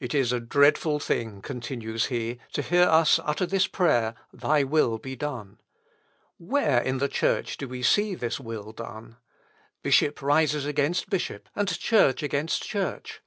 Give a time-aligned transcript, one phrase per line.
[0.00, 4.98] "It is a dreadful thing," continues he, "to hear us utter this prayer, 'Thy will
[4.98, 5.60] be done.'
[6.38, 9.16] Where in the Church do we see this will done?...
[9.80, 13.20] Bishop rises against bishop, and church against church.